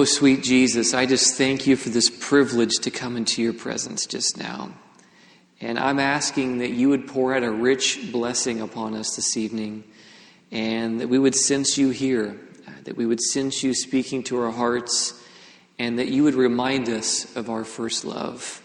[0.00, 4.06] Oh, sweet Jesus, I just thank you for this privilege to come into your presence
[4.06, 4.72] just now.
[5.60, 9.84] And I'm asking that you would pour out a rich blessing upon us this evening
[10.50, 12.40] and that we would sense you here,
[12.84, 15.22] that we would sense you speaking to our hearts,
[15.78, 18.62] and that you would remind us of our first love.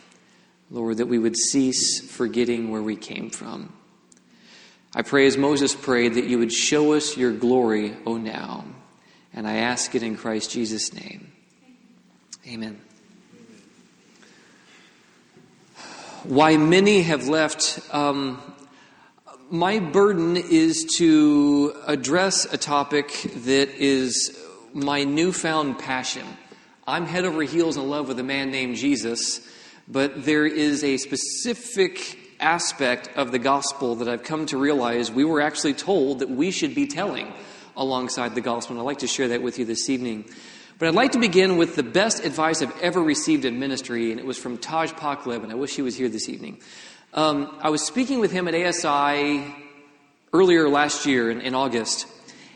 [0.72, 3.74] Lord, that we would cease forgetting where we came from.
[4.96, 8.64] I pray as Moses prayed that you would show us your glory, O now.
[9.36, 11.34] And I ask it in Christ Jesus' name.
[12.48, 12.80] Amen.
[16.24, 17.82] Why many have left.
[17.94, 18.42] Um,
[19.52, 24.42] my burden is to address a topic that is
[24.74, 26.26] my newfound passion.
[26.88, 29.46] I'm head over heels in love with a man named Jesus,
[29.86, 35.26] but there is a specific aspect of the gospel that I've come to realize we
[35.26, 37.34] were actually told that we should be telling
[37.78, 38.74] alongside the gospel.
[38.76, 40.26] And I'd like to share that with you this evening.
[40.78, 44.20] But I'd like to begin with the best advice I've ever received in ministry, and
[44.20, 46.60] it was from Taj Pakaleb, and I wish he was here this evening.
[47.14, 49.56] Um, I was speaking with him at ASI
[50.34, 52.08] earlier last year in, in August,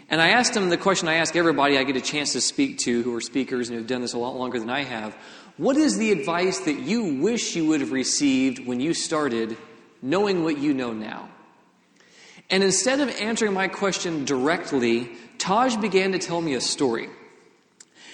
[0.09, 2.79] and I asked him the question I ask everybody I get a chance to speak
[2.79, 5.15] to who are speakers and who've done this a lot longer than I have.
[5.55, 9.55] What is the advice that you wish you would have received when you started
[10.01, 11.29] knowing what you know now?
[12.49, 17.09] And instead of answering my question directly, Taj began to tell me a story.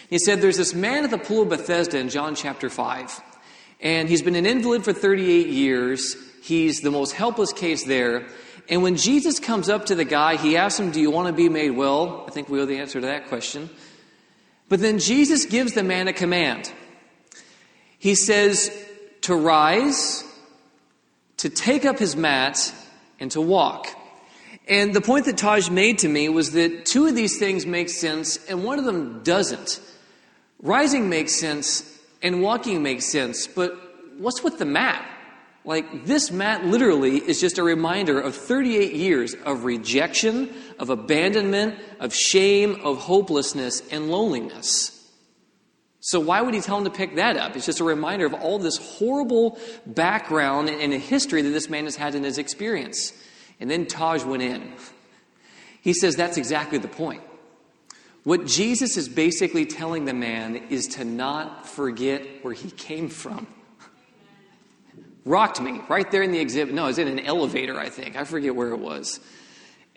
[0.09, 3.21] He said, There's this man at the pool of Bethesda in John chapter 5,
[3.81, 6.15] and he's been an invalid for 38 years.
[6.43, 8.27] He's the most helpless case there.
[8.67, 11.33] And when Jesus comes up to the guy, he asks him, Do you want to
[11.33, 12.25] be made well?
[12.27, 13.69] I think we know the answer to that question.
[14.67, 16.71] But then Jesus gives the man a command.
[17.99, 18.71] He says
[19.21, 20.23] to rise,
[21.37, 22.73] to take up his mat,
[23.19, 23.87] and to walk.
[24.67, 27.89] And the point that Taj made to me was that two of these things make
[27.89, 29.79] sense and one of them doesn't.
[30.61, 31.83] Rising makes sense
[32.23, 33.77] and walking makes sense, but
[34.17, 35.07] what's with the mat?
[35.63, 41.79] Like, this mat literally is just a reminder of 38 years of rejection, of abandonment,
[41.99, 44.91] of shame, of hopelessness, and loneliness.
[46.01, 47.55] So, why would he tell him to pick that up?
[47.55, 51.85] It's just a reminder of all this horrible background and a history that this man
[51.85, 53.11] has had in his experience.
[53.59, 54.73] And then Taj went in.
[55.81, 57.21] He says that's exactly the point.
[58.23, 63.45] What Jesus is basically telling the man is to not forget where he came from.
[65.25, 66.73] Rocked me right there in the exhibit.
[66.73, 68.15] No, it was in an elevator, I think.
[68.15, 69.19] I forget where it was.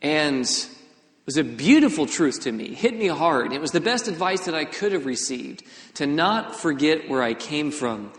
[0.00, 0.68] And it
[1.26, 2.74] was a beautiful truth to me.
[2.74, 3.52] Hit me hard.
[3.52, 5.62] It was the best advice that I could have received
[5.94, 8.12] to not forget where I came from.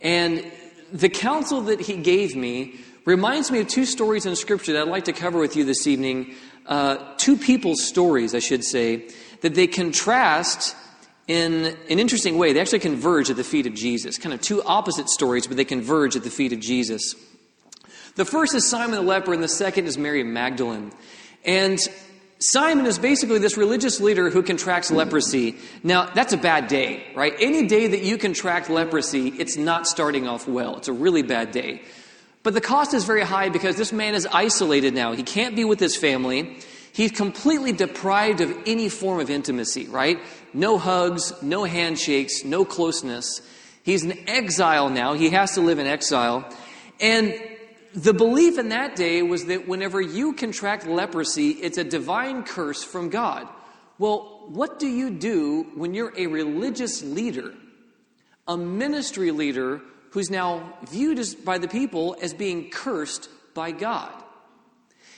[0.00, 0.44] And
[0.92, 4.88] the counsel that he gave me reminds me of two stories in Scripture that I'd
[4.88, 6.34] like to cover with you this evening.
[6.66, 9.08] Uh, two people's stories, I should say,
[9.40, 10.76] that they contrast
[11.28, 12.52] in an interesting way.
[12.52, 14.18] They actually converge at the feet of Jesus.
[14.18, 17.14] Kind of two opposite stories, but they converge at the feet of Jesus.
[18.16, 20.90] The first is Simon the leper, and the second is Mary Magdalene.
[21.44, 21.78] And
[22.40, 25.56] Simon is basically this religious leader who contracts leprosy.
[25.84, 27.34] Now, that's a bad day, right?
[27.38, 30.76] Any day that you contract leprosy, it's not starting off well.
[30.76, 31.82] It's a really bad day.
[32.46, 35.10] But the cost is very high because this man is isolated now.
[35.14, 36.58] He can't be with his family.
[36.92, 40.20] He's completely deprived of any form of intimacy, right?
[40.54, 43.42] No hugs, no handshakes, no closeness.
[43.82, 45.14] He's in exile now.
[45.14, 46.48] He has to live in exile.
[47.00, 47.34] And
[47.96, 52.84] the belief in that day was that whenever you contract leprosy, it's a divine curse
[52.84, 53.48] from God.
[53.98, 57.54] Well, what do you do when you're a religious leader,
[58.46, 64.12] a ministry leader who's now viewed as, by the people as being cursed by God.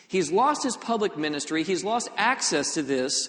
[0.08, 3.28] He's lost his public ministry, he's lost access to this,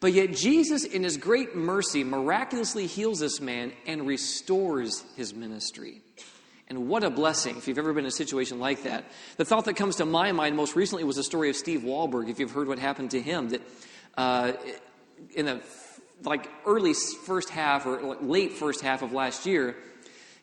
[0.00, 6.02] but yet Jesus, in his great mercy, miraculously heals this man and restores his ministry.
[6.68, 9.06] And what a blessing if you've ever been in a situation like that.
[9.38, 12.28] The thought that comes to my mind most recently was the story of Steve Wohlberg,
[12.28, 13.62] if you've heard what happened to him, that
[14.18, 14.52] uh,
[15.34, 15.60] in the
[16.24, 19.76] like early first half or late first half of last year,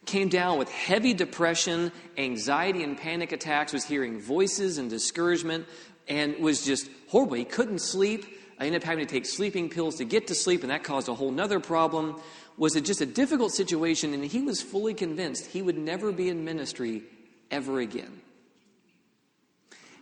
[0.05, 5.65] came down with heavy depression, anxiety, and panic attacks, was hearing voices and discouragement,
[6.07, 7.35] and was just horrible.
[7.35, 8.25] He couldn't sleep.
[8.59, 11.09] I ended up having to take sleeping pills to get to sleep, and that caused
[11.09, 12.21] a whole other problem.
[12.57, 16.29] Was it just a difficult situation, and he was fully convinced he would never be
[16.29, 17.03] in ministry
[17.51, 18.21] ever again.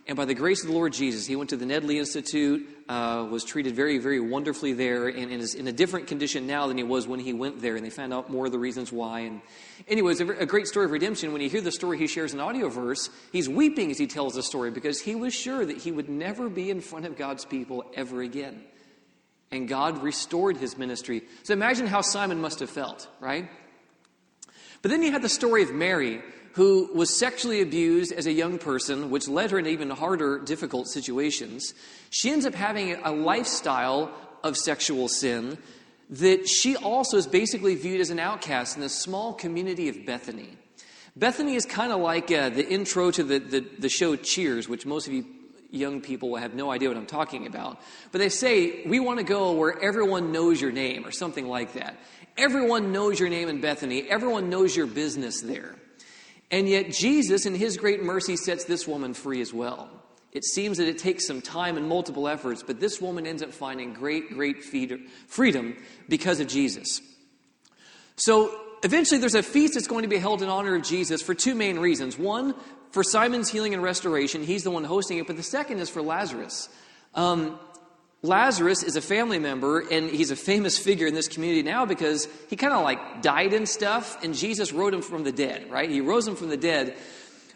[0.06, 3.26] And by the grace of the Lord Jesus, he went to the Nedley Institute, uh,
[3.30, 6.76] was treated very, very wonderfully there, and, and, is in a different condition now than
[6.76, 7.74] he was when he went there.
[7.74, 9.20] And they found out more of the reasons why.
[9.20, 9.40] And
[9.88, 11.32] anyways, a, a great story of redemption.
[11.32, 13.08] When you hear the story, he shares an AudioVerse.
[13.32, 16.50] He's weeping as he tells the story because he was sure that he would never
[16.50, 18.62] be in front of God's people ever again.
[19.50, 21.22] And God restored his ministry.
[21.44, 23.48] So imagine how Simon must have felt, right?
[24.82, 26.20] But then you had the story of Mary,
[26.54, 30.86] who was sexually abused as a young person, which led her into even harder, difficult
[30.86, 31.74] situations.
[32.10, 34.12] She ends up having a lifestyle
[34.44, 35.58] of sexual sin
[36.10, 40.56] that she also is basically viewed as an outcast in the small community of Bethany.
[41.16, 44.86] Bethany is kind of like uh, the intro to the, the, the show Cheers, which
[44.86, 45.24] most of you
[45.70, 47.80] young people will have no idea what I'm talking about.
[48.12, 51.72] But they say, we want to go where everyone knows your name, or something like
[51.72, 51.96] that.
[52.36, 55.74] Everyone knows your name in Bethany, everyone knows your business there.
[56.50, 59.88] And yet, Jesus, in his great mercy, sets this woman free as well.
[60.32, 63.52] It seems that it takes some time and multiple efforts, but this woman ends up
[63.52, 65.76] finding great, great freedom
[66.08, 67.00] because of Jesus.
[68.16, 71.34] So, eventually, there's a feast that's going to be held in honor of Jesus for
[71.34, 72.18] two main reasons.
[72.18, 72.54] One,
[72.90, 76.02] for Simon's healing and restoration, he's the one hosting it, but the second is for
[76.02, 76.68] Lazarus.
[77.14, 77.58] Um,
[78.24, 82.26] Lazarus is a family member, and he's a famous figure in this community now because
[82.48, 85.90] he kind of like died and stuff, and Jesus rose him from the dead, right?
[85.90, 86.96] He rose him from the dead.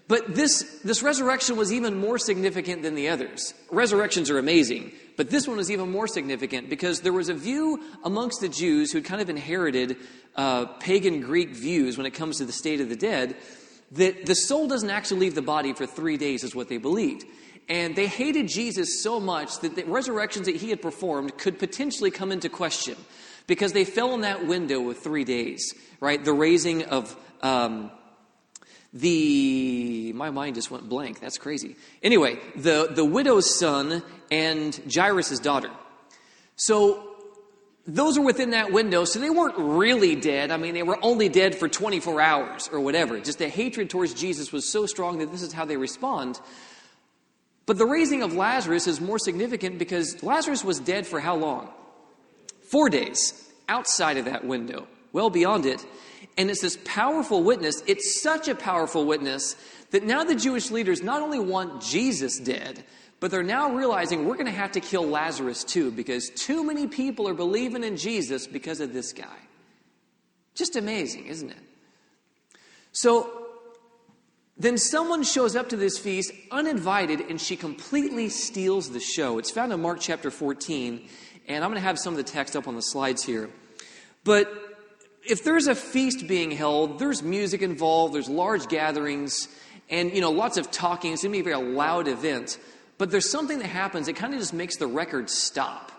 [0.09, 3.55] But this, this resurrection was even more significant than the others.
[3.71, 7.83] Resurrections are amazing, but this one was even more significant because there was a view
[8.05, 9.97] amongst the Jews who'd kind of inherited
[10.37, 13.37] uh, pagan Greek views when it comes to the state of the dead
[13.93, 17.25] that the soul doesn't actually leave the body for three days, is what they believed.
[17.69, 22.11] And they hated Jesus so much that the resurrections that he had performed could potentially
[22.11, 22.97] come into question
[23.47, 26.25] because they fell in that window of three days, right?
[26.25, 27.91] The raising of um,
[28.93, 30.13] the.
[30.15, 31.21] My mind just went blank.
[31.21, 31.77] That's crazy.
[32.03, 35.71] Anyway, the, the widow's son and Jairus' daughter.
[36.57, 37.17] So
[37.87, 40.51] those are within that window, so they weren't really dead.
[40.51, 43.19] I mean, they were only dead for 24 hours or whatever.
[43.21, 46.39] Just the hatred towards Jesus was so strong that this is how they respond.
[47.69, 51.69] But the raising of Lazarus is more significant because Lazarus was dead for how long?
[52.63, 55.85] Four days outside of that window, well beyond it.
[56.39, 57.83] And it's this powerful witness.
[57.87, 59.55] It's such a powerful witness
[59.91, 62.83] that now the Jewish leaders not only want Jesus dead,
[63.21, 66.87] but they're now realizing we're going to have to kill Lazarus too because too many
[66.87, 69.39] people are believing in Jesus because of this guy.
[70.55, 71.59] Just amazing, isn't it?
[72.93, 73.48] So
[74.59, 79.39] then someone shows up to this feast uninvited and she completely steals the show.
[79.39, 81.07] It's found in Mark chapter 14,
[81.47, 83.51] and I'm going to have some of the text up on the slides here.
[84.25, 84.53] But
[85.23, 89.49] if there's a feast being held, there's music involved, there's large gatherings,
[89.89, 91.13] and you know, lots of talking.
[91.13, 92.59] It's going to be a very loud event.
[92.99, 95.93] But there's something that happens that kind of just makes the record stop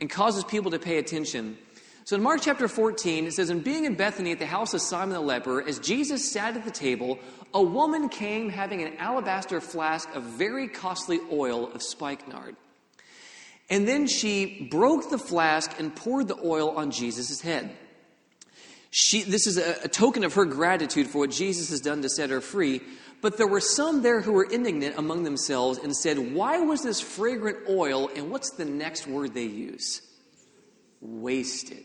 [0.00, 1.56] and causes people to pay attention.
[2.04, 4.80] So in Mark chapter 14, it says, And being in Bethany at the house of
[4.80, 7.18] Simon the leper, as Jesus sat at the table,
[7.54, 12.56] a woman came having an alabaster flask of very costly oil of spikenard.
[13.70, 17.70] And then she broke the flask and poured the oil on Jesus' head.
[18.90, 22.08] She, this is a, a token of her gratitude for what Jesus has done to
[22.08, 22.80] set her free.
[23.20, 27.00] But there were some there who were indignant among themselves and said, Why was this
[27.00, 28.08] fragrant oil?
[28.14, 30.00] And what's the next word they use?
[31.00, 31.84] Wasted.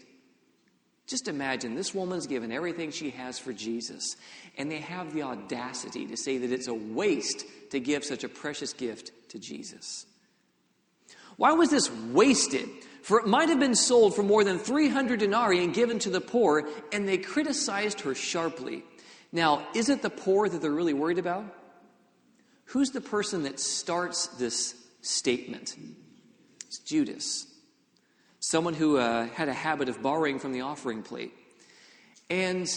[1.08, 4.16] Just imagine this woman's given everything she has for Jesus,
[4.58, 8.30] and they have the audacity to say that it's a waste to give such a
[8.30, 10.06] precious gift to Jesus.
[11.36, 12.70] Why was this wasted?
[13.02, 16.22] For it might have been sold for more than 300 denarii and given to the
[16.22, 18.84] poor, and they criticized her sharply.
[19.34, 21.46] Now, is it the poor that they're really worried about?
[22.66, 25.76] Who's the person that starts this statement?
[26.66, 27.53] It's Judas
[28.44, 31.34] someone who uh, had a habit of borrowing from the offering plate.
[32.30, 32.68] And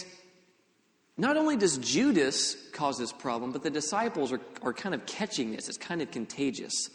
[1.17, 5.51] not only does Judas cause this problem, but the disciples are, are kind of catching
[5.51, 5.67] this.
[5.67, 6.89] It's kind of contagious.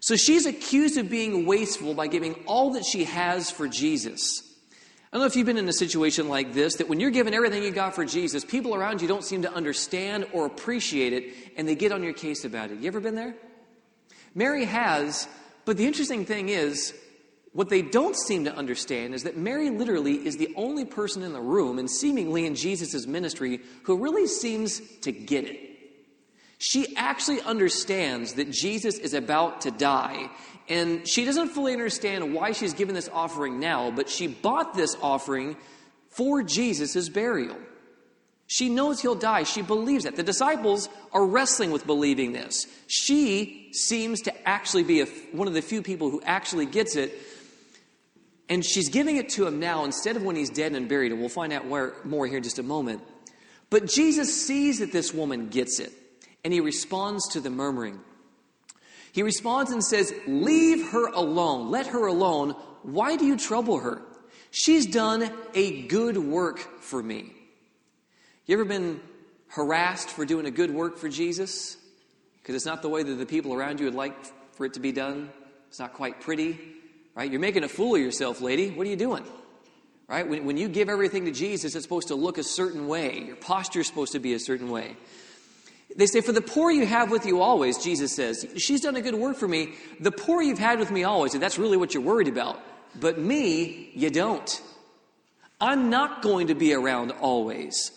[0.00, 4.42] So she's accused of being wasteful by giving all that she has for Jesus.
[5.12, 7.34] I don't know if you've been in a situation like this that when you're giving
[7.34, 11.52] everything you got for Jesus, people around you don't seem to understand or appreciate it,
[11.56, 12.80] and they get on your case about it.
[12.80, 13.36] You ever been there?
[14.34, 15.28] Mary has,
[15.64, 16.94] but the interesting thing is,
[17.52, 21.32] what they don't seem to understand is that Mary literally is the only person in
[21.32, 25.58] the room and seemingly in Jesus' ministry who really seems to get it.
[26.58, 30.30] She actually understands that Jesus is about to die,
[30.68, 34.94] and she doesn't fully understand why she's given this offering now, but she bought this
[35.00, 35.56] offering
[36.10, 37.56] for Jesus' burial.
[38.46, 39.44] She knows he'll die.
[39.44, 40.16] She believes that.
[40.16, 42.66] The disciples are wrestling with believing this.
[42.88, 47.16] She seems to actually be a, one of the few people who actually gets it
[48.50, 51.12] and she's giving it to him now instead of when he's dead and buried.
[51.12, 53.00] And we'll find out where, more here in just a moment.
[53.70, 55.92] But Jesus sees that this woman gets it,
[56.44, 58.00] and he responds to the murmuring.
[59.12, 61.70] He responds and says, Leave her alone.
[61.70, 62.50] Let her alone.
[62.82, 64.02] Why do you trouble her?
[64.50, 67.32] She's done a good work for me.
[68.46, 69.00] You ever been
[69.46, 71.76] harassed for doing a good work for Jesus?
[72.42, 74.16] Because it's not the way that the people around you would like
[74.54, 75.30] for it to be done.
[75.68, 76.58] It's not quite pretty,
[77.14, 77.30] right?
[77.30, 78.70] You're making a fool of yourself, lady.
[78.70, 79.24] What are you doing?
[80.08, 80.28] Right?
[80.28, 83.20] When, when you give everything to Jesus, it's supposed to look a certain way.
[83.20, 84.96] Your posture is supposed to be a certain way.
[85.96, 89.02] They say, For the poor you have with you always, Jesus says, She's done a
[89.02, 89.74] good work for me.
[90.00, 92.60] The poor you've had with me always, and that's really what you're worried about.
[92.98, 94.60] But me, you don't.
[95.60, 97.92] I'm not going to be around always.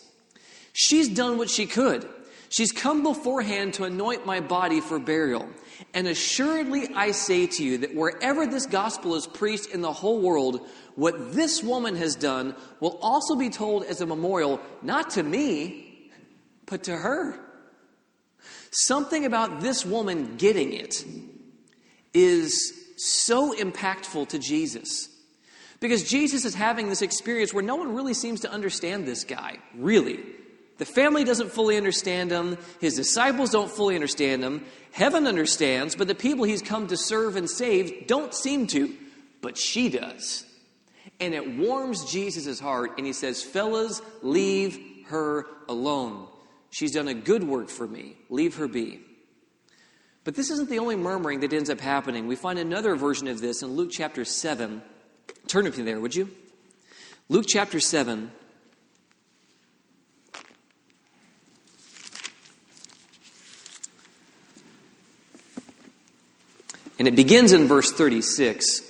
[0.72, 2.08] She's done what she could.
[2.48, 5.48] She's come beforehand to anoint my body for burial.
[5.92, 10.20] And assuredly I say to you that wherever this gospel is preached in the whole
[10.20, 15.22] world, what this woman has done will also be told as a memorial, not to
[15.22, 16.10] me,
[16.66, 17.38] but to her.
[18.70, 21.04] Something about this woman getting it
[22.12, 25.08] is so impactful to Jesus.
[25.80, 29.58] Because Jesus is having this experience where no one really seems to understand this guy,
[29.76, 30.20] really.
[30.78, 32.58] The family doesn't fully understand him.
[32.80, 34.64] His disciples don't fully understand him.
[34.92, 38.94] Heaven understands, but the people he's come to serve and save don't seem to.
[39.40, 40.44] But she does.
[41.20, 46.26] And it warms Jesus' heart, and he says, Fellas, leave her alone.
[46.70, 48.16] She's done a good work for me.
[48.30, 49.00] Leave her be.
[50.24, 52.26] But this isn't the only murmuring that ends up happening.
[52.26, 54.82] We find another version of this in Luke chapter 7.
[55.46, 56.30] Turn with me there, would you?
[57.28, 58.32] Luke chapter 7.
[66.98, 68.82] And it begins in verse 36.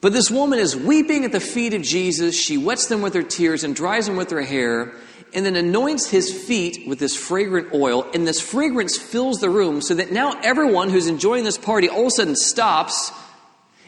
[0.00, 2.38] But this woman is weeping at the feet of Jesus.
[2.38, 4.92] She wets them with her tears and dries them with her hair
[5.34, 9.82] and then anoints his feet with this fragrant oil, and this fragrance fills the room
[9.82, 13.12] so that now everyone who's enjoying this party all of a sudden stops,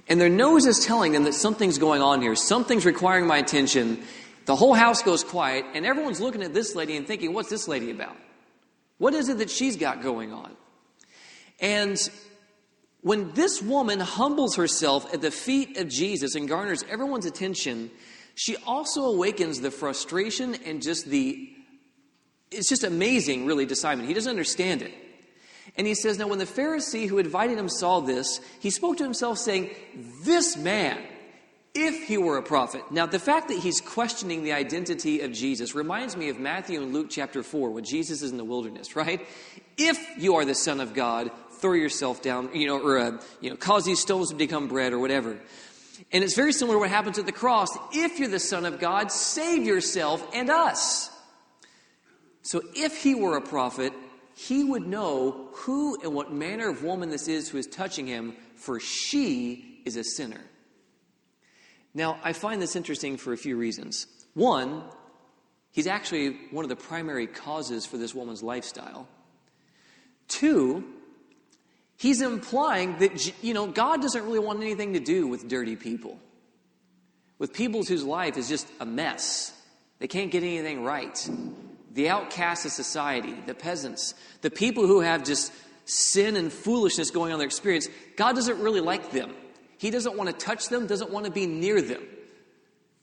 [0.08, 4.02] and their nose is telling them that something's going on here, something's requiring my attention.
[4.44, 7.66] The whole house goes quiet, and everyone's looking at this lady and thinking, what's this
[7.66, 8.16] lady about?
[8.98, 10.54] What is it that she's got going on?
[11.60, 11.98] And
[13.00, 17.90] when this woman humbles herself at the feet of Jesus and garners everyone's attention,
[18.34, 21.50] she also awakens the frustration and just the,
[22.50, 24.06] it's just amazing, really, to Simon.
[24.06, 24.92] He doesn't understand it.
[25.76, 29.04] And he says, Now, when the Pharisee who invited him saw this, he spoke to
[29.04, 29.70] himself, saying,
[30.22, 31.02] This man,
[31.74, 32.82] if he were a prophet.
[32.90, 36.92] Now, the fact that he's questioning the identity of Jesus reminds me of Matthew and
[36.92, 39.26] Luke chapter 4, when Jesus is in the wilderness, right?
[39.76, 43.50] If you are the Son of God, throw yourself down, you know, or, uh, you
[43.50, 45.38] know, cause these stones to become bread or whatever.
[46.12, 47.68] And it's very similar to what happens at the cross.
[47.92, 51.10] If you're the Son of God, save yourself and us.
[52.42, 53.92] So if he were a prophet,
[54.34, 58.36] he would know who and what manner of woman this is who is touching him,
[58.56, 60.40] for she is a sinner.
[61.94, 64.06] Now, I find this interesting for a few reasons.
[64.34, 64.84] One,
[65.72, 69.08] he's actually one of the primary causes for this woman's lifestyle.
[70.28, 70.84] Two,
[71.98, 76.18] He's implying that, you know, God doesn't really want anything to do with dirty people,
[77.38, 79.52] with people whose life is just a mess.
[79.98, 81.28] They can't get anything right.
[81.92, 85.52] The outcasts of society, the peasants, the people who have just
[85.86, 89.34] sin and foolishness going on in their experience, God doesn't really like them.
[89.78, 92.02] He doesn't want to touch them, doesn't want to be near them.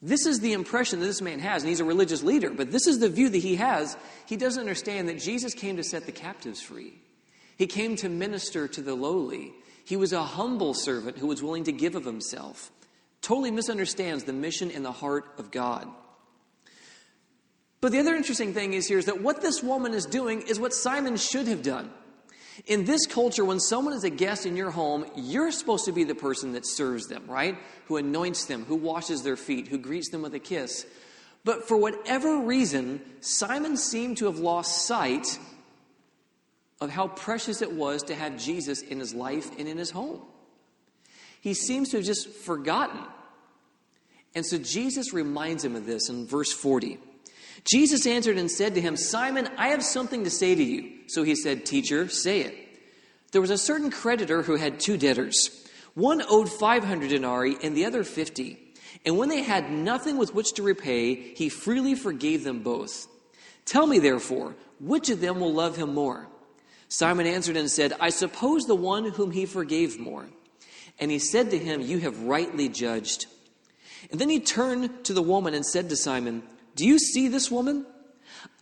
[0.00, 2.86] This is the impression that this man has, and he's a religious leader, but this
[2.86, 3.94] is the view that he has.
[4.26, 6.94] He doesn't understand that Jesus came to set the captives free.
[7.56, 9.52] He came to minister to the lowly.
[9.84, 12.70] He was a humble servant who was willing to give of himself.
[13.22, 15.88] Totally misunderstands the mission and the heart of God.
[17.80, 20.58] But the other interesting thing is here is that what this woman is doing is
[20.58, 21.90] what Simon should have done.
[22.66, 26.04] In this culture, when someone is a guest in your home, you're supposed to be
[26.04, 27.58] the person that serves them, right?
[27.86, 30.86] Who anoints them, who washes their feet, who greets them with a kiss.
[31.44, 35.38] But for whatever reason, Simon seemed to have lost sight
[36.80, 40.20] of how precious it was to have Jesus in his life and in his home.
[41.40, 43.00] He seems to have just forgotten.
[44.34, 46.98] And so Jesus reminds him of this in verse 40.
[47.64, 50.92] Jesus answered and said to him, Simon, I have something to say to you.
[51.06, 52.54] So he said, Teacher, say it.
[53.32, 55.50] There was a certain creditor who had two debtors.
[55.94, 58.58] One owed 500 denarii and the other 50.
[59.04, 63.06] And when they had nothing with which to repay, he freely forgave them both.
[63.64, 66.28] Tell me, therefore, which of them will love him more?
[66.88, 70.26] Simon answered and said, I suppose the one whom he forgave more.
[70.98, 73.26] And he said to him, You have rightly judged.
[74.10, 76.42] And then he turned to the woman and said to Simon,
[76.74, 77.84] Do you see this woman?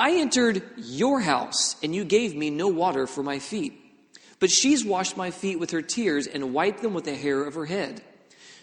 [0.01, 3.81] I entered your house, and you gave me no water for my feet.
[4.41, 7.55] but she's washed my feet with her tears and wiped them with the hair of
[7.55, 8.03] her head.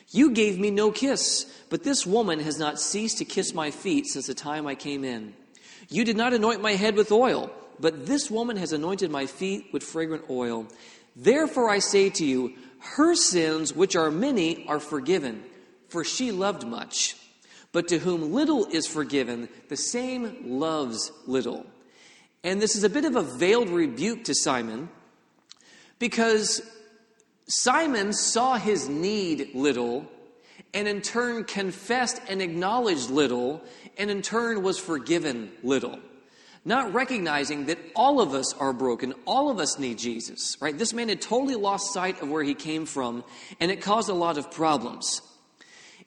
[0.09, 4.05] You gave me no kiss, but this woman has not ceased to kiss my feet
[4.05, 5.33] since the time I came in.
[5.89, 7.51] You did not anoint my head with oil,
[7.81, 10.67] but this woman has anointed my feet with fragrant oil.
[11.15, 15.43] Therefore I say to you, her sins, which are many, are forgiven,
[15.89, 17.15] for she loved much.
[17.71, 21.65] But to whom little is forgiven, the same loves little.
[22.43, 24.89] And this is a bit of a veiled rebuke to Simon
[25.99, 26.61] because
[27.47, 30.09] Simon saw his need little
[30.73, 33.63] and in turn confessed and acknowledged little
[33.97, 35.99] and in turn was forgiven little.
[36.63, 40.77] Not recognizing that all of us are broken, all of us need Jesus, right?
[40.77, 43.23] This man had totally lost sight of where he came from
[43.59, 45.21] and it caused a lot of problems.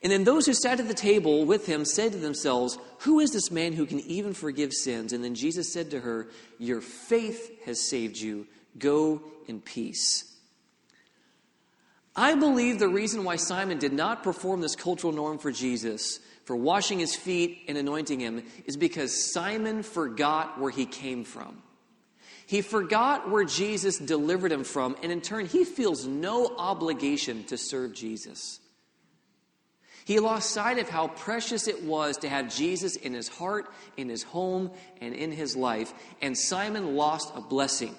[0.01, 3.31] And then those who sat at the table with him said to themselves, Who is
[3.31, 5.13] this man who can even forgive sins?
[5.13, 6.27] And then Jesus said to her,
[6.59, 8.47] Your faith has saved you.
[8.77, 10.31] Go in peace.
[12.15, 16.55] I believe the reason why Simon did not perform this cultural norm for Jesus, for
[16.55, 21.61] washing his feet and anointing him, is because Simon forgot where he came from.
[22.47, 27.57] He forgot where Jesus delivered him from, and in turn, he feels no obligation to
[27.57, 28.59] serve Jesus.
[30.05, 33.65] He lost sight of how precious it was to have Jesus in his heart,
[33.97, 34.69] in his home,
[35.01, 35.91] and in his life.
[36.21, 37.95] And Simon lost a blessing.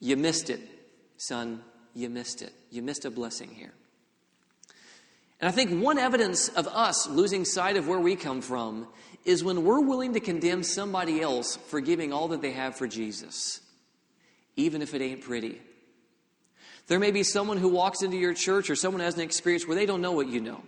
[0.00, 0.60] You missed it,
[1.18, 1.62] son.
[1.92, 2.54] You missed it.
[2.70, 3.74] You missed a blessing here.
[5.40, 8.88] And I think one evidence of us losing sight of where we come from
[9.24, 12.88] is when we're willing to condemn somebody else for giving all that they have for
[12.88, 13.60] Jesus,
[14.56, 15.60] even if it ain't pretty.
[16.88, 19.76] There may be someone who walks into your church or someone has an experience where
[19.76, 20.62] they don't know what you know.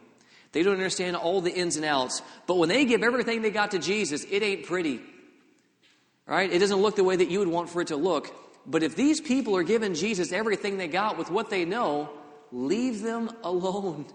[0.53, 2.23] They don't understand all the ins and outs.
[2.47, 5.01] But when they give everything they got to Jesus, it ain't pretty.
[6.27, 6.53] Right?
[6.53, 8.35] It doesn't look the way that you would want for it to look.
[8.67, 12.11] But if these people are giving Jesus everything they got with what they know,
[12.53, 14.07] leave them alone.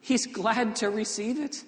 [0.00, 1.62] He's glad to receive it.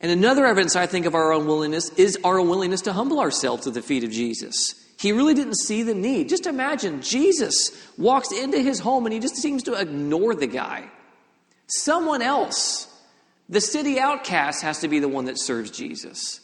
[0.00, 3.66] And another evidence, I think, of our own willingness is our willingness to humble ourselves
[3.68, 4.74] at the feet of Jesus.
[4.98, 6.28] He really didn't see the need.
[6.28, 10.88] Just imagine Jesus walks into his home and he just seems to ignore the guy.
[11.68, 12.88] Someone else,
[13.48, 16.40] the city outcast, has to be the one that serves Jesus.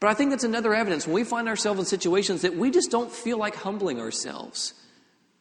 [0.00, 2.90] But I think that's another evidence when we find ourselves in situations that we just
[2.90, 4.74] don't feel like humbling ourselves.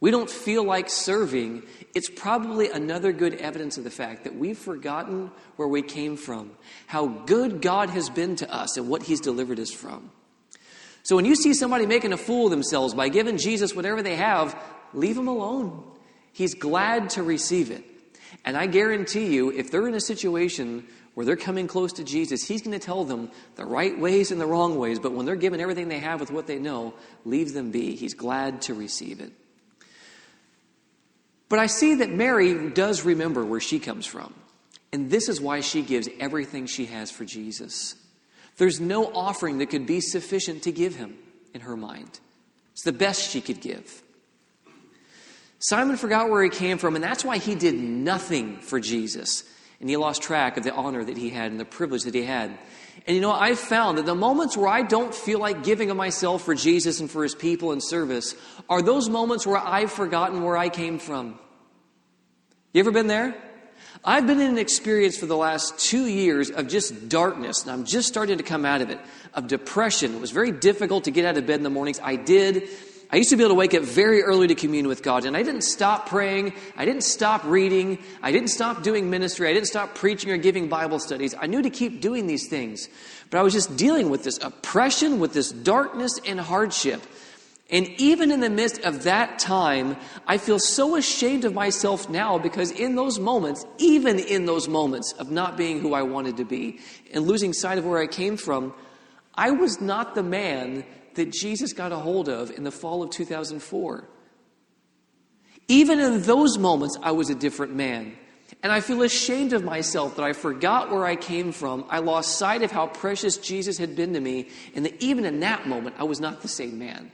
[0.02, 1.62] We don't feel like serving.
[1.94, 6.52] It's probably another good evidence of the fact that we've forgotten where we came from,
[6.88, 10.10] how good God has been to us, and what He's delivered us from.
[11.04, 14.16] So when you see somebody making a fool of themselves by giving Jesus whatever they
[14.16, 14.60] have,
[14.94, 15.84] leave them alone.
[16.34, 17.84] He's glad to receive it.
[18.44, 22.48] And I guarantee you, if they're in a situation where they're coming close to Jesus,
[22.48, 24.98] He's going to tell them the right ways and the wrong ways.
[24.98, 27.96] But when they're given everything they have with what they know, leave them be.
[27.96, 29.32] He's glad to receive it.
[31.52, 34.34] But I see that Mary does remember where she comes from.
[34.94, 37.96] And this is why she gives everything she has for Jesus.
[38.56, 41.18] There's no offering that could be sufficient to give him
[41.54, 42.22] in her mind.
[42.72, 44.02] It's the best she could give.
[45.60, 49.44] Simon forgot where he came from, and that's why he did nothing for Jesus.
[49.82, 52.24] And he lost track of the honor that he had and the privilege that he
[52.24, 52.58] had.
[53.08, 55.98] And you know, I've found that the moments where I don't feel like giving of
[55.98, 58.36] myself for Jesus and for his people and service
[58.70, 61.40] are those moments where I've forgotten where I came from.
[62.74, 63.36] You ever been there?
[64.04, 67.86] I've been in an experience for the last two years of just darkness, and I'm
[67.86, 69.00] just starting to come out of it,
[69.34, 70.16] of depression.
[70.16, 72.00] It was very difficult to get out of bed in the mornings.
[72.02, 72.68] I did.
[73.14, 75.36] I used to be able to wake up very early to commune with God, and
[75.36, 76.54] I didn't stop praying.
[76.78, 78.00] I didn't stop reading.
[78.24, 79.50] I didn't stop doing ministry.
[79.50, 81.36] I didn't stop preaching or giving Bible studies.
[81.38, 82.88] I knew to keep doing these things,
[83.30, 87.02] but I was just dealing with this oppression, with this darkness and hardship.
[87.70, 92.38] And even in the midst of that time, I feel so ashamed of myself now
[92.38, 96.46] because in those moments, even in those moments of not being who I wanted to
[96.46, 96.80] be
[97.14, 98.74] and losing sight of where I came from,
[99.36, 103.10] I was not the man that Jesus got a hold of in the fall of
[103.10, 104.08] 2004.
[105.68, 108.18] Even in those moments, I was a different man.
[108.64, 111.86] And I feel ashamed of myself that I forgot where I came from.
[111.90, 114.50] I lost sight of how precious Jesus had been to me.
[114.76, 117.12] And that even in that moment, I was not the same man.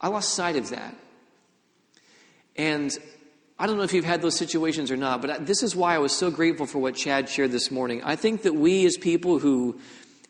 [0.00, 0.94] I lost sight of that.
[2.56, 2.96] And
[3.58, 5.98] I don't know if you've had those situations or not, but this is why I
[5.98, 8.02] was so grateful for what Chad shared this morning.
[8.04, 9.80] I think that we, as people who,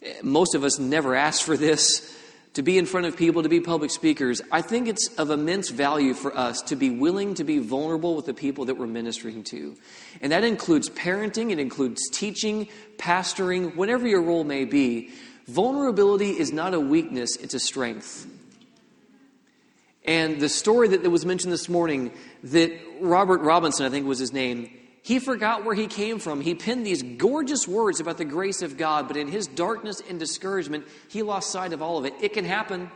[0.02, 2.16] eh, most of us never asked for this,
[2.54, 5.70] to be in front of people, to be public speakers, I think it's of immense
[5.70, 9.44] value for us to be willing to be vulnerable with the people that we're ministering
[9.44, 9.76] to.
[10.20, 15.10] And that includes parenting, it includes teaching, pastoring, whatever your role may be.
[15.46, 18.26] Vulnerability is not a weakness, it's a strength.
[20.04, 22.12] And the story that, was mentioned this morning,
[22.44, 24.70] that Robert Robinson, I think was his name,
[25.02, 26.40] he forgot where he came from.
[26.40, 30.18] He penned these gorgeous words about the grace of God, but in his darkness and
[30.18, 32.14] discouragement, he lost sight of all of it.
[32.20, 32.90] It can happen.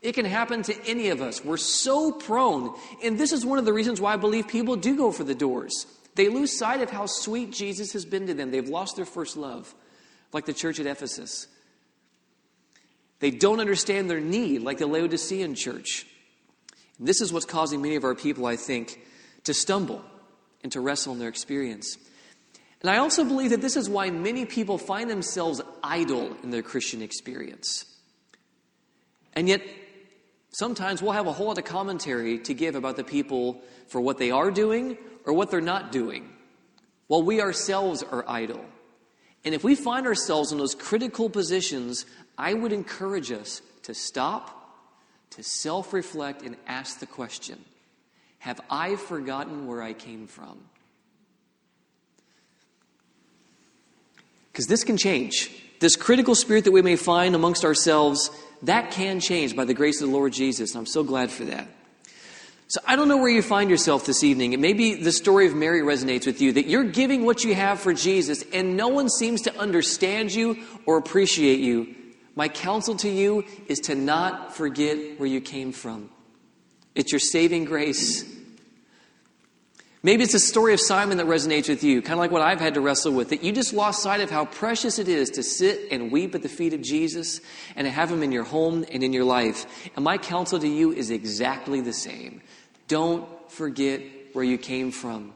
[0.00, 1.44] It can happen to any of us.
[1.44, 2.74] We're so prone.
[3.02, 5.34] And this is one of the reasons why I believe people do go for the
[5.34, 5.86] doors.
[6.14, 8.50] They lose sight of how sweet Jesus has been to them.
[8.50, 9.74] They've lost their first love,
[10.32, 11.46] like the church at Ephesus.
[13.20, 16.06] They don't understand their need, like the Laodicean church.
[16.98, 19.00] And this is what's causing many of our people, I think,
[19.44, 20.04] to stumble
[20.68, 21.96] and to wrestle in their experience.
[22.82, 26.60] And I also believe that this is why many people find themselves idle in their
[26.60, 27.86] Christian experience.
[29.32, 29.62] And yet,
[30.50, 34.18] sometimes we'll have a whole lot of commentary to give about the people for what
[34.18, 36.28] they are doing or what they're not doing,
[37.06, 38.62] while we ourselves are idle.
[39.46, 42.04] And if we find ourselves in those critical positions,
[42.36, 44.70] I would encourage us to stop,
[45.30, 47.64] to self reflect, and ask the question
[48.38, 50.58] have I forgotten where I came from?
[54.52, 55.50] Because this can change.
[55.80, 58.30] This critical spirit that we may find amongst ourselves,
[58.62, 60.72] that can change by the grace of the Lord Jesus.
[60.72, 61.68] And I'm so glad for that.
[62.66, 64.52] So I don't know where you find yourself this evening.
[64.52, 67.54] It may be the story of Mary resonates with you that you're giving what you
[67.54, 71.94] have for Jesus and no one seems to understand you or appreciate you.
[72.34, 76.10] My counsel to you is to not forget where you came from.
[76.98, 78.24] It's your saving grace.
[80.02, 82.58] Maybe it's a story of Simon that resonates with you, kind of like what I've
[82.58, 85.44] had to wrestle with, that you just lost sight of how precious it is to
[85.44, 87.40] sit and weep at the feet of Jesus
[87.76, 89.64] and to have him in your home and in your life.
[89.94, 92.42] And my counsel to you is exactly the same.
[92.88, 95.32] Don't forget where you came from.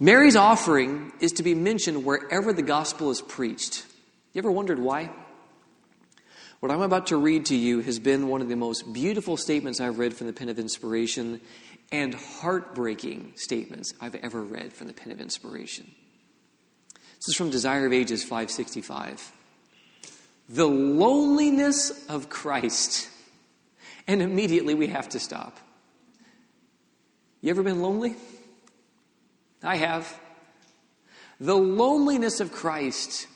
[0.00, 3.84] Mary's offering is to be mentioned wherever the gospel is preached.
[4.32, 5.10] You ever wondered why?
[6.64, 9.82] What I'm about to read to you has been one of the most beautiful statements
[9.82, 11.42] I've read from the pen of inspiration
[11.92, 15.94] and heartbreaking statements I've ever read from the pen of inspiration.
[16.94, 19.30] This is from Desire of Ages 565.
[20.48, 23.10] The loneliness of Christ.
[24.06, 25.58] And immediately we have to stop.
[27.42, 28.16] You ever been lonely?
[29.62, 30.18] I have.
[31.38, 33.26] The loneliness of Christ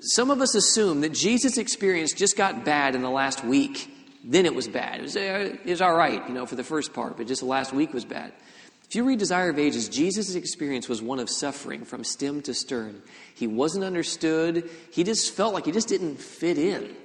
[0.00, 3.94] some of us assume that Jesus' experience just got bad in the last week.
[4.22, 5.00] Then it was bad.
[5.00, 7.40] It was, uh, it was all right, you know, for the first part, but just
[7.40, 8.32] the last week was bad.
[8.90, 12.52] If you read Desire of Ages, Jesus' experience was one of suffering from stem to
[12.52, 13.02] stern.
[13.34, 14.68] He wasn't understood.
[14.90, 16.96] He just felt like he just didn't fit in.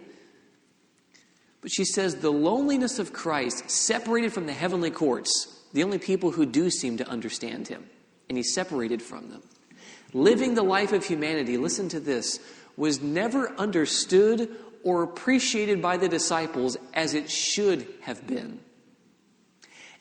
[1.61, 6.31] But she says the loneliness of Christ, separated from the heavenly courts, the only people
[6.31, 7.85] who do seem to understand him,
[8.29, 9.43] and he's separated from them.
[10.13, 12.39] Living the life of humanity, listen to this,
[12.77, 14.49] was never understood
[14.83, 18.59] or appreciated by the disciples as it should have been.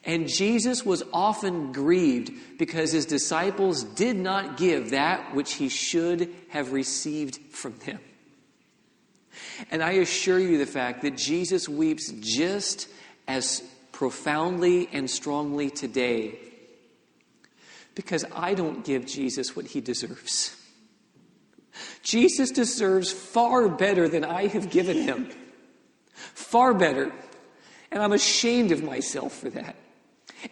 [0.05, 6.35] And Jesus was often grieved because his disciples did not give that which he should
[6.51, 8.01] have received from them.
[9.71, 12.89] And I assure you the fact that Jesus weeps just
[13.27, 16.39] as profoundly and strongly today
[17.95, 20.57] because I don't give Jesus what he deserves.
[22.03, 25.31] Jesus deserves far better than I have given him.
[26.15, 27.13] Far better.
[27.91, 29.77] And I'm ashamed of myself for that.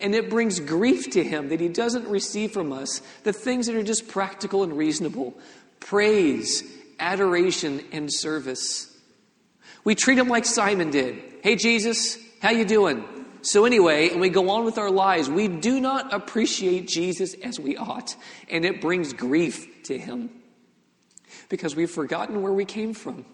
[0.01, 3.77] And it brings grief to him that he doesn't receive from us the things that
[3.77, 5.35] are just practical and reasonable
[5.81, 6.63] praise,
[7.01, 8.89] adoration, and service.
[9.85, 11.21] We treat him like Simon did.
[11.43, 13.05] Hey, Jesus, how you doing?
[13.43, 15.29] So anyway, and we go on with our lives.
[15.29, 18.15] We do not appreciate Jesus as we ought,
[18.49, 20.31] and it brings grief to him
[21.53, 23.27] because we've forgotten where we came from.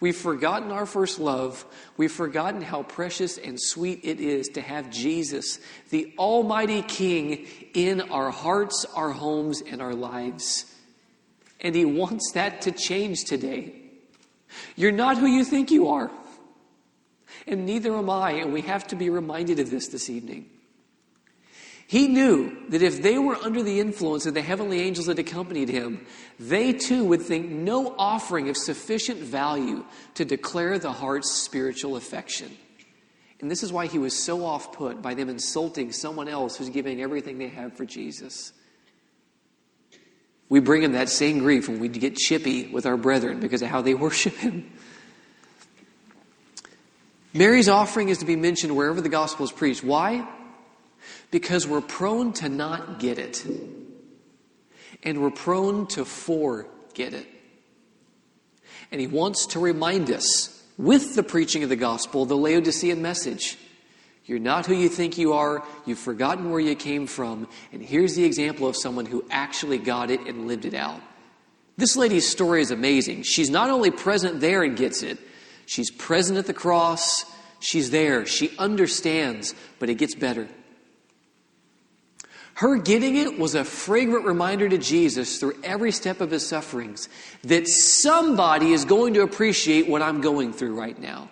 [0.00, 1.64] We've forgotten our first love.
[1.96, 8.00] We've forgotten how precious and sweet it is to have Jesus, the Almighty King, in
[8.00, 10.64] our hearts, our homes, and our lives.
[11.60, 13.72] And He wants that to change today.
[14.74, 16.10] You're not who you think you are.
[17.46, 20.50] And neither am I, and we have to be reminded of this this evening.
[21.88, 25.70] He knew that if they were under the influence of the heavenly angels that accompanied
[25.70, 26.04] him,
[26.38, 32.54] they too would think no offering of sufficient value to declare the heart's spiritual affection.
[33.40, 36.68] And this is why he was so off put by them insulting someone else who's
[36.68, 38.52] giving everything they have for Jesus.
[40.50, 43.68] We bring him that same grief when we get chippy with our brethren because of
[43.68, 44.70] how they worship him.
[47.32, 49.82] Mary's offering is to be mentioned wherever the gospel is preached.
[49.82, 50.28] Why?
[51.30, 53.44] Because we're prone to not get it.
[55.02, 57.26] And we're prone to forget it.
[58.90, 63.58] And he wants to remind us with the preaching of the gospel, the Laodicean message.
[64.24, 65.64] You're not who you think you are.
[65.86, 67.48] You've forgotten where you came from.
[67.72, 71.00] And here's the example of someone who actually got it and lived it out.
[71.76, 73.22] This lady's story is amazing.
[73.22, 75.18] She's not only present there and gets it,
[75.66, 77.24] she's present at the cross.
[77.60, 78.26] She's there.
[78.26, 80.48] She understands, but it gets better.
[82.58, 87.08] Her getting it was a fragrant reminder to Jesus through every step of his sufferings
[87.44, 91.30] that somebody is going to appreciate what I'm going through right now.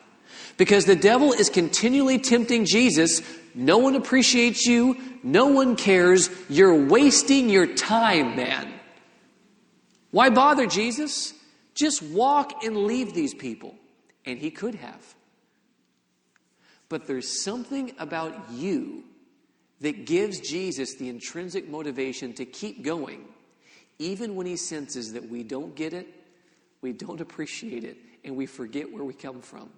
[0.56, 3.22] Because the devil is continually tempting Jesus.
[3.56, 4.96] No one appreciates you.
[5.24, 6.30] No one cares.
[6.48, 8.72] You're wasting your time, man.
[10.12, 11.34] Why bother Jesus?
[11.74, 13.74] Just walk and leave these people.
[14.24, 15.16] And he could have.
[16.88, 19.02] But there's something about you
[19.80, 23.24] that gives Jesus the intrinsic motivation to keep going,
[23.98, 26.06] even when he senses that we don't get it,
[26.80, 29.70] we don't appreciate it, and we forget where we come from.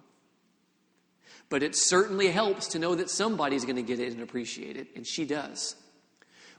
[1.49, 4.87] But it certainly helps to know that somebody's going to get it and appreciate it,
[4.95, 5.75] and she does.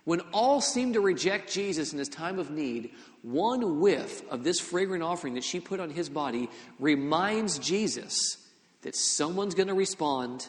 [0.05, 2.90] When all seem to reject Jesus in his time of need,
[3.22, 6.48] one whiff of this fragrant offering that she put on his body
[6.79, 8.38] reminds Jesus
[8.83, 10.48] that someone's going to respond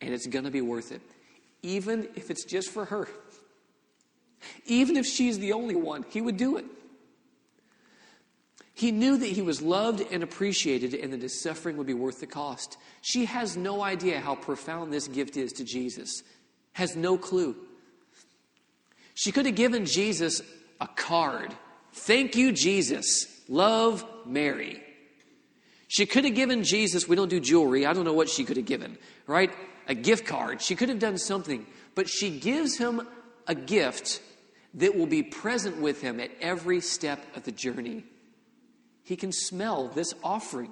[0.00, 1.02] and it's going to be worth it,
[1.62, 3.08] even if it's just for her.
[4.66, 6.64] Even if she's the only one, he would do it.
[8.74, 12.20] He knew that he was loved and appreciated and that his suffering would be worth
[12.20, 12.78] the cost.
[13.02, 16.22] She has no idea how profound this gift is to Jesus,
[16.72, 17.56] has no clue.
[19.14, 20.40] She could have given Jesus
[20.80, 21.54] a card.
[21.92, 23.26] Thank you, Jesus.
[23.48, 24.82] Love, Mary.
[25.88, 28.56] She could have given Jesus, we don't do jewelry, I don't know what she could
[28.56, 28.96] have given,
[29.26, 29.50] right?
[29.90, 30.62] A gift card.
[30.62, 33.02] She could have done something, but she gives him
[33.48, 34.22] a gift
[34.74, 38.04] that will be present with him at every step of the journey.
[39.02, 40.70] He can smell this offering.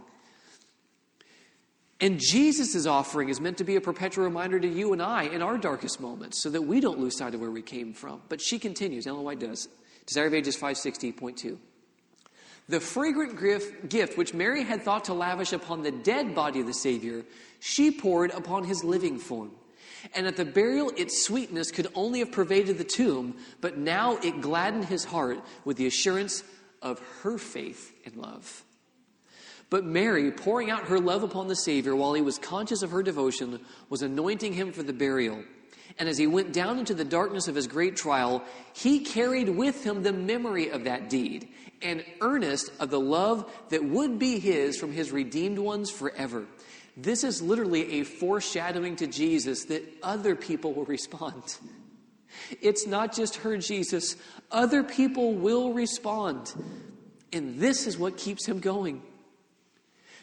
[2.00, 5.42] And Jesus' offering is meant to be a perpetual reminder to you and I in
[5.42, 8.22] our darkest moments so that we don't lose sight of where we came from.
[8.28, 9.68] But she continues, Ellen White does.
[10.06, 11.58] Desire of Ages 560.2.
[12.68, 13.40] The fragrant
[13.88, 17.24] gift which Mary had thought to lavish upon the dead body of the Savior,
[17.60, 19.52] she poured upon his living form.
[20.14, 24.40] And at the burial, its sweetness could only have pervaded the tomb, but now it
[24.40, 26.44] gladdened his heart with the assurance
[26.82, 28.64] of her faith and love.
[29.70, 33.02] But Mary, pouring out her love upon the Savior while he was conscious of her
[33.02, 35.42] devotion, was anointing him for the burial.
[35.98, 39.84] And as he went down into the darkness of his great trial, he carried with
[39.84, 41.48] him the memory of that deed,
[41.82, 46.46] and earnest of the love that would be his from his redeemed ones forever.
[47.00, 51.56] This is literally a foreshadowing to Jesus that other people will respond.
[52.60, 54.16] It's not just her, Jesus.
[54.50, 56.52] Other people will respond.
[57.32, 59.02] And this is what keeps him going.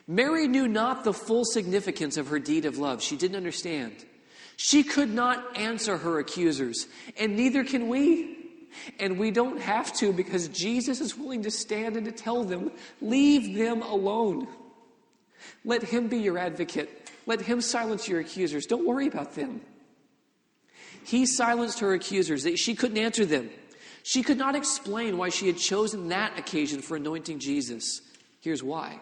[0.06, 3.02] Mary knew not the full significance of her deed of love.
[3.02, 4.06] She didn't understand.
[4.58, 8.38] She could not answer her accusers, and neither can we.
[9.00, 12.72] And we don't have to because Jesus is willing to stand and to tell them,
[13.02, 14.48] leave them alone.
[15.64, 17.10] Let him be your advocate.
[17.26, 18.66] Let him silence your accusers.
[18.66, 19.62] Don't worry about them.
[21.04, 22.48] He silenced her accusers.
[22.60, 23.50] She couldn't answer them.
[24.04, 28.02] She could not explain why she had chosen that occasion for anointing Jesus.
[28.40, 29.00] Here's why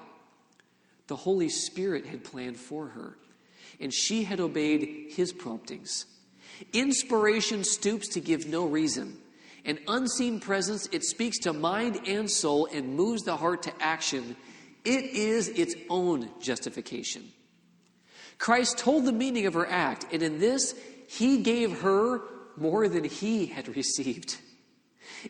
[1.08, 3.18] the Holy Spirit had planned for her,
[3.80, 6.06] and she had obeyed his promptings.
[6.72, 9.18] Inspiration stoops to give no reason.
[9.66, 14.36] An unseen presence, it speaks to mind and soul and moves the heart to action.
[14.86, 17.32] It is its own justification.
[18.38, 20.76] Christ told the meaning of her act, and in this,
[21.08, 22.22] he gave her
[22.58, 24.38] more than he had received.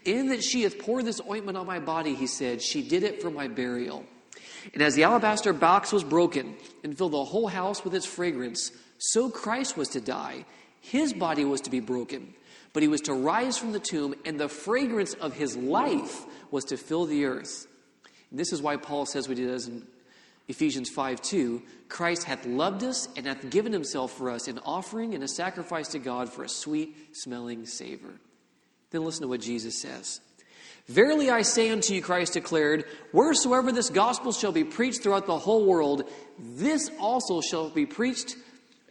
[0.06, 3.22] In that she hath poured this ointment on my body, he said, she did it
[3.22, 4.06] for my burial.
[4.74, 8.72] And as the alabaster box was broken and filled the whole house with its fragrance,
[8.98, 10.46] so Christ was to die.
[10.80, 12.34] His body was to be broken,
[12.72, 16.66] but he was to rise from the tomb, and the fragrance of his life was
[16.66, 17.68] to fill the earth.
[18.34, 19.86] This is why Paul says what he does in
[20.48, 25.14] Ephesians 5 2 Christ hath loved us and hath given himself for us an offering
[25.14, 28.20] and a sacrifice to God for a sweet smelling savor.
[28.90, 30.20] Then listen to what Jesus says.
[30.88, 35.38] Verily I say unto you, Christ declared, wheresoever this gospel shall be preached throughout the
[35.38, 38.36] whole world, this also shall be preached,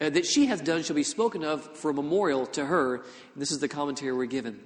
[0.01, 2.95] uh, that she hath done shall be spoken of for a memorial to her.
[2.95, 3.05] And
[3.37, 4.59] this is the commentary we're given.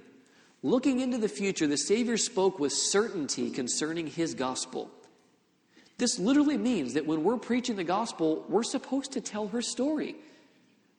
[0.62, 4.90] Looking into the future, the Savior spoke with certainty concerning his gospel.
[5.98, 10.16] This literally means that when we're preaching the gospel, we're supposed to tell her story.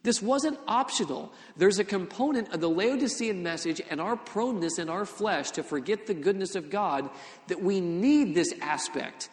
[0.04, 1.34] This wasn't optional.
[1.58, 6.08] There's a component of the Laodicean message and our proneness in our flesh to forget
[6.08, 7.10] the goodness of God
[7.48, 9.30] that we need this aspect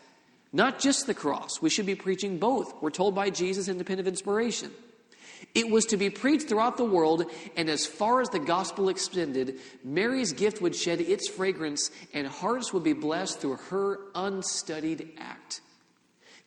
[0.53, 1.61] Not just the cross.
[1.61, 2.81] We should be preaching both.
[2.81, 4.71] We're told by Jesus independent of inspiration.
[5.57, 7.25] It was to be preached throughout the world,
[7.57, 12.75] and as far as the gospel extended, Mary's gift would shed its fragrance, and hearts
[12.75, 15.63] would be blessed through her unstudied act.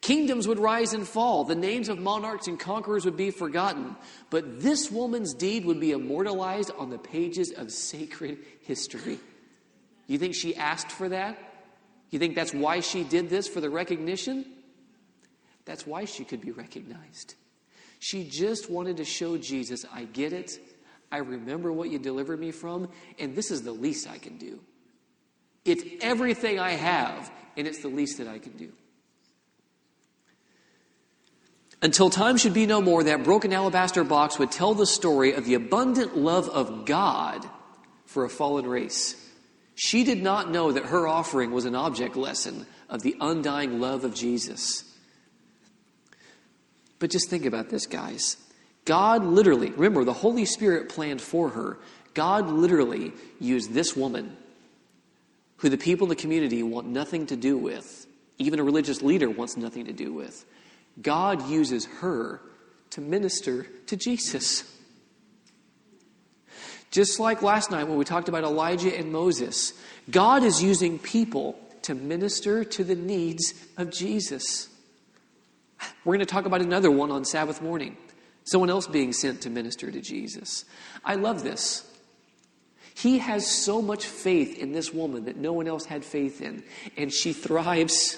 [0.02, 3.96] Kingdoms would rise and fall, the names of monarchs and conquerors would be forgotten,
[4.30, 9.18] but this woman's deed would be immortalized on the pages of sacred history.
[10.06, 11.36] You think she asked for that?
[12.12, 14.46] You think that's why she did this for the recognition?
[15.66, 17.34] That's why she could be recognized.
[18.00, 20.58] She just wanted to show Jesus, I get it.
[21.12, 24.60] I remember what you delivered me from, and this is the least I can do.
[25.66, 28.72] It's everything I have, and it's the least that I can do.
[31.82, 35.46] Until time should be no more, that broken alabaster box would tell the story of
[35.46, 37.46] the abundant love of God
[38.06, 39.16] for a fallen race.
[39.76, 44.04] She did not know that her offering was an object lesson of the undying love
[44.04, 44.84] of Jesus.
[47.00, 48.38] But just think about this, guys.
[48.86, 51.78] God literally, remember, the Holy Spirit planned for her.
[52.14, 54.36] God literally used this woman,
[55.58, 58.08] who the people in the community want nothing to do with,
[58.38, 60.46] even a religious leader wants nothing to do with.
[61.02, 62.42] God uses her
[62.92, 64.64] to minister to Jesus.
[66.92, 69.74] Just like last night when we talked about Elijah and Moses,
[70.10, 74.68] God is using people to minister to the needs of Jesus.
[76.04, 77.98] We're going to talk about another one on Sabbath morning.
[78.44, 80.66] Someone else being sent to minister to Jesus.
[81.04, 81.86] I love this.
[82.96, 86.64] He has so much faith in this woman that no one else had faith in,
[86.98, 88.18] and she thrives.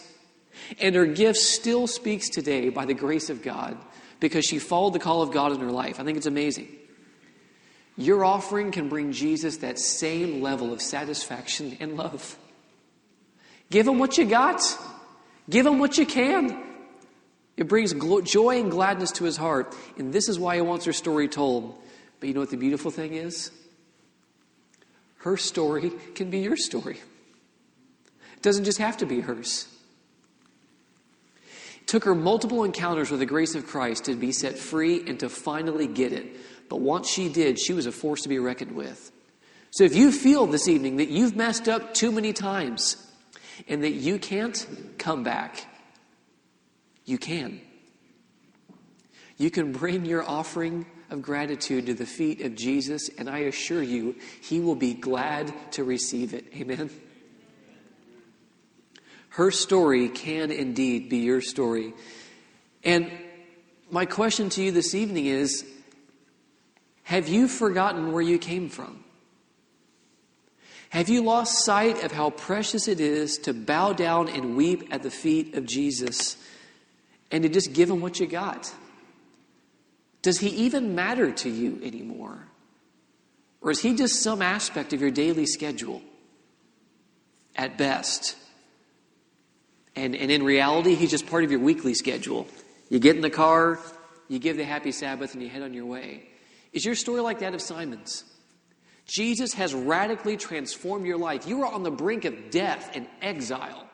[0.80, 3.78] And her gift still speaks today by the grace of God
[4.20, 6.00] because she followed the call of God in her life.
[6.00, 6.68] I think it's amazing.
[7.98, 12.38] Your offering can bring Jesus that same level of satisfaction and love.
[13.70, 14.62] Give him what you got,
[15.50, 16.71] give him what you can.
[17.58, 19.76] It brings joy and gladness to his heart.
[19.98, 21.78] And this is why he wants her story told.
[22.20, 23.52] But you know what the beautiful thing is?
[25.18, 27.00] Her story can be your story.
[28.36, 29.68] It doesn't just have to be hers.
[31.82, 35.20] It took her multiple encounters with the grace of Christ to be set free and
[35.20, 36.38] to finally get it.
[36.70, 39.12] But once she did, she was a force to be reckoned with.
[39.72, 42.98] So if you feel this evening that you've messed up too many times
[43.68, 44.66] and that you can't
[44.98, 45.66] come back,
[47.06, 47.62] you can.
[49.38, 53.84] You can bring your offering of gratitude to the feet of Jesus, and I assure
[53.84, 56.46] you, he will be glad to receive it.
[56.56, 56.90] Amen.
[59.30, 61.94] Her story can indeed be your story.
[62.84, 63.12] And
[63.90, 65.66] my question to you this evening is
[67.04, 69.04] Have you forgotten where you came from?
[70.90, 75.04] Have you lost sight of how precious it is to bow down and weep at
[75.04, 76.36] the feet of Jesus?
[77.32, 78.74] And to just give him what you got?
[80.22, 82.48] Does he even matter to you anymore?
[83.62, 86.02] Or is he just some aspect of your daily schedule
[87.56, 88.36] at best?
[89.96, 92.48] And, and in reality, he's just part of your weekly schedule.
[92.90, 93.80] You get in the car,
[94.28, 96.28] you give the happy Sabbath, and you head on your way.
[96.74, 98.24] Is your story like that of Simon's?
[99.06, 101.48] Jesus has radically transformed your life.
[101.48, 103.88] You were on the brink of death and exile.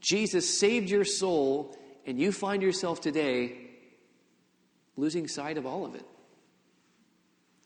[0.00, 1.76] Jesus saved your soul
[2.10, 3.52] and you find yourself today
[4.96, 6.04] losing sight of all of it.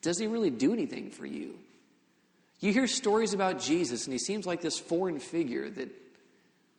[0.03, 1.55] Does he really do anything for you?
[2.61, 5.89] You hear stories about Jesus, and he seems like this foreign figure that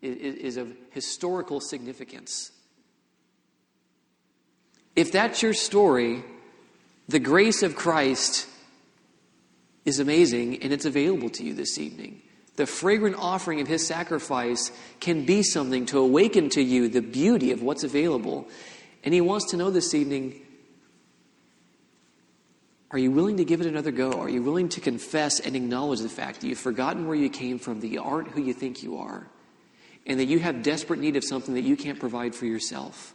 [0.03, 2.51] is of historical significance.
[4.95, 6.23] If that's your story,
[7.07, 8.47] the grace of Christ
[9.85, 12.21] is amazing and it's available to you this evening
[12.55, 17.51] the fragrant offering of his sacrifice can be something to awaken to you the beauty
[17.51, 18.47] of what's available.
[19.03, 20.41] And he wants to know this evening
[22.91, 24.13] are you willing to give it another go?
[24.13, 27.59] Are you willing to confess and acknowledge the fact that you've forgotten where you came
[27.59, 29.27] from, that you aren't who you think you are,
[30.05, 33.13] and that you have desperate need of something that you can't provide for yourself?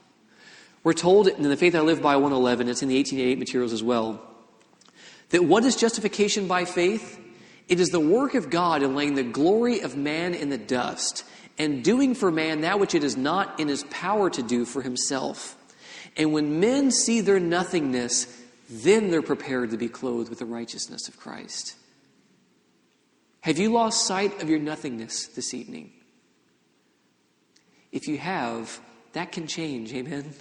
[0.83, 3.83] We're told in the Faith I Live by 111, it's in the 1888 materials as
[3.83, 4.21] well,
[5.31, 7.19] that what is justification by faith?
[7.71, 11.25] It is the work of God in laying the glory of man in the dust
[11.57, 14.83] and doing for man that which it is not in his power to do for
[14.83, 15.57] himself.
[16.17, 18.27] And when men see their nothingness,
[18.69, 21.77] then they're prepared to be clothed with the righteousness of Christ.
[23.43, 25.93] Have you lost sight of your nothingness this evening?
[27.93, 28.81] If you have,
[29.13, 29.95] that can change.
[29.95, 30.35] Amen.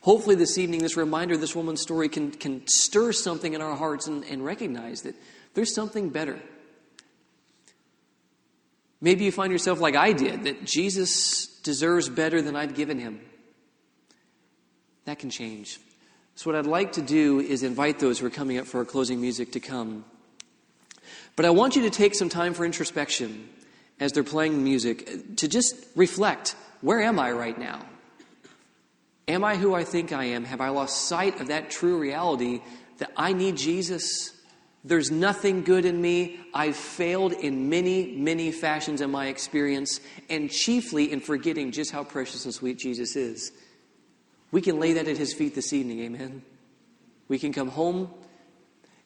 [0.00, 4.06] Hopefully, this evening, this reminder, this woman's story can, can stir something in our hearts
[4.06, 5.14] and, and recognize that
[5.56, 6.38] there's something better.
[9.00, 13.20] Maybe you find yourself like I did, that Jesus deserves better than I've given him.
[15.06, 15.80] That can change.
[16.34, 18.84] So, what I'd like to do is invite those who are coming up for our
[18.84, 20.04] closing music to come.
[21.36, 23.48] But I want you to take some time for introspection
[23.98, 27.80] as they're playing music uh, to just reflect where am I right now?
[29.26, 30.44] Am I who I think I am?
[30.44, 32.60] Have I lost sight of that true reality
[32.98, 34.35] that I need Jesus?
[34.86, 36.38] There's nothing good in me.
[36.54, 42.04] I've failed in many, many fashions in my experience, and chiefly in forgetting just how
[42.04, 43.50] precious and sweet Jesus is.
[44.52, 46.42] We can lay that at his feet this evening, amen?
[47.26, 48.08] We can come home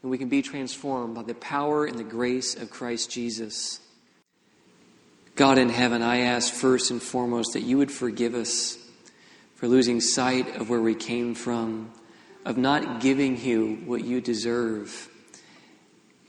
[0.03, 3.81] and we can be transformed by the power and the grace of Christ Jesus.
[5.35, 8.77] God in heaven, I ask first and foremost that you would forgive us
[9.55, 11.91] for losing sight of where we came from,
[12.45, 15.09] of not giving you what you deserve.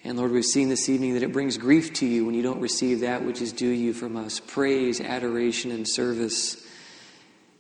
[0.03, 2.59] And Lord, we've seen this evening that it brings grief to you when you don't
[2.59, 6.65] receive that which is due you from us praise, adoration, and service.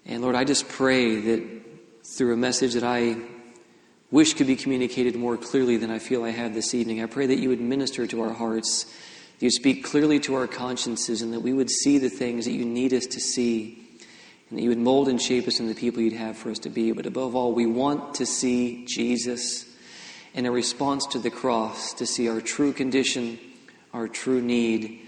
[0.07, 1.61] And Lord, I just pray that
[2.03, 3.17] through a message that I
[4.09, 7.27] wish could be communicated more clearly than I feel I have this evening, I pray
[7.27, 11.33] that you would minister to our hearts, that you speak clearly to our consciences, and
[11.33, 13.77] that we would see the things that you need us to see
[14.49, 16.59] and that you would mold and shape us into the people you'd have for us
[16.59, 16.91] to be.
[16.91, 19.65] But above all, we want to see Jesus
[20.33, 23.39] in a response to the cross, to see our true condition,
[23.93, 25.01] our true need.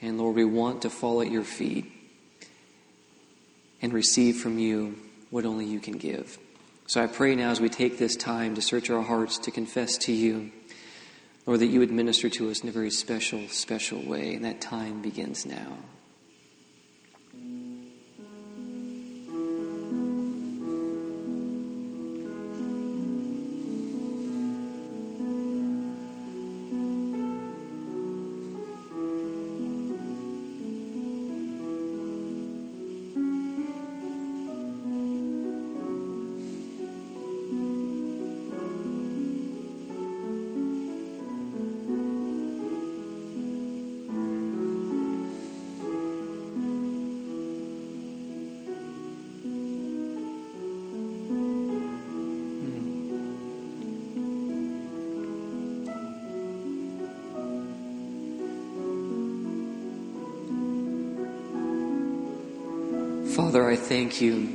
[0.00, 1.90] And Lord, we want to fall at your feet
[3.82, 4.96] and receive from you
[5.30, 6.38] what only you can give.
[6.86, 9.96] So I pray now as we take this time to search our hearts, to confess
[9.98, 10.50] to you,
[11.46, 14.34] Lord, that you would minister to us in a very special, special way.
[14.34, 15.78] And that time begins now.
[63.90, 64.46] Thank you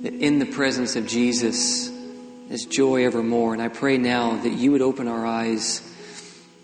[0.00, 1.90] that in the presence of Jesus
[2.48, 3.52] is joy evermore.
[3.52, 5.82] And I pray now that you would open our eyes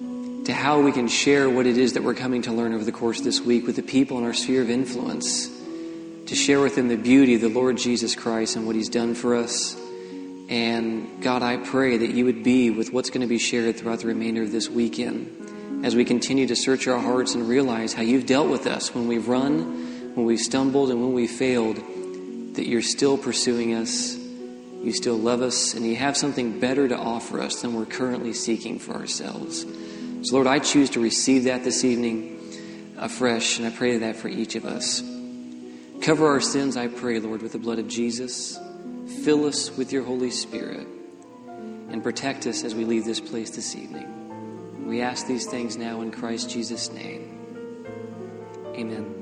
[0.01, 2.91] to how we can share what it is that we're coming to learn over the
[2.91, 5.51] course of this week with the people in our sphere of influence,
[6.25, 9.15] to share with them the beauty of the Lord Jesus Christ and what he's done
[9.15, 9.79] for us.
[10.49, 13.99] And God, I pray that you would be with what's going to be shared throughout
[13.99, 18.01] the remainder of this weekend as we continue to search our hearts and realize how
[18.01, 19.82] you've dealt with us when we've run
[20.15, 21.77] when we stumbled and when we failed,
[22.55, 26.97] that you're still pursuing us, you still love us, and you have something better to
[26.97, 29.65] offer us than we're currently seeking for ourselves.
[30.23, 32.41] So, Lord, I choose to receive that this evening
[32.99, 35.03] afresh, and I pray that for each of us.
[36.03, 38.59] Cover our sins, I pray, Lord, with the blood of Jesus.
[39.25, 40.87] Fill us with your Holy Spirit,
[41.47, 44.87] and protect us as we leave this place this evening.
[44.87, 47.87] We ask these things now in Christ Jesus' name.
[48.75, 49.22] Amen.